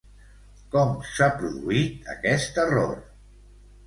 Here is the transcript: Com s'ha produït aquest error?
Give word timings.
Com 0.75 0.93
s'ha 1.09 1.27
produït 1.41 2.09
aquest 2.13 2.57
error? 2.65 2.97